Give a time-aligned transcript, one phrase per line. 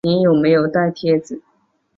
[0.03, 1.43] 你有没有带贴纸